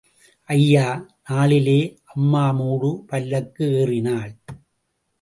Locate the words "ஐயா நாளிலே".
0.49-1.77